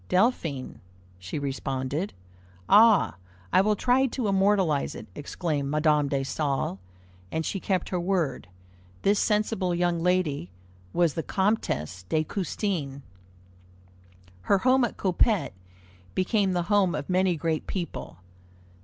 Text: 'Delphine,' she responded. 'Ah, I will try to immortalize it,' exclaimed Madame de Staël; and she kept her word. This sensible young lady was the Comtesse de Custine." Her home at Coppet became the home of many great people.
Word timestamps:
'Delphine,' 0.09 0.79
she 1.19 1.37
responded. 1.37 2.11
'Ah, 2.67 3.17
I 3.53 3.61
will 3.61 3.75
try 3.75 4.07
to 4.07 4.27
immortalize 4.27 4.95
it,' 4.95 5.05
exclaimed 5.13 5.69
Madame 5.69 6.07
de 6.09 6.21
Staël; 6.21 6.79
and 7.31 7.45
she 7.45 7.59
kept 7.59 7.89
her 7.89 7.99
word. 7.99 8.47
This 9.03 9.19
sensible 9.19 9.75
young 9.75 10.01
lady 10.01 10.49
was 10.91 11.13
the 11.13 11.21
Comtesse 11.21 12.01
de 12.09 12.23
Custine." 12.23 13.03
Her 14.49 14.57
home 14.57 14.83
at 14.85 14.97
Coppet 14.97 15.53
became 16.15 16.53
the 16.53 16.63
home 16.63 16.95
of 16.95 17.07
many 17.07 17.35
great 17.35 17.67
people. 17.67 18.17